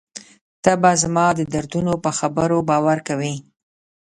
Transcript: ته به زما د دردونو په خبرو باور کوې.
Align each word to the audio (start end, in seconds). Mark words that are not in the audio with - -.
ته 0.63 0.71
به 0.81 0.91
زما 1.01 1.27
د 1.37 1.41
دردونو 1.53 1.93
په 2.03 2.09
خبرو 2.19 2.57
باور 2.69 2.97
کوې. 3.07 3.35